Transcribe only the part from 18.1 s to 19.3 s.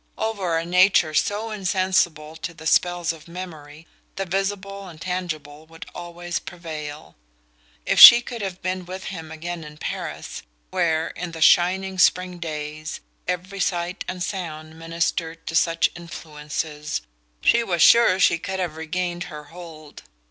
she could have regained